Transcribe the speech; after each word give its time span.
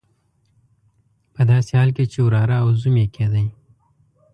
په 1.33 1.41
داسې 1.51 1.71
حال 1.79 1.89
کې 1.95 2.05
چې 2.11 2.19
وراره 2.25 2.55
او 2.63 2.67
زوم 2.81 2.95
یې 3.01 3.07
کېدی. 3.15 3.45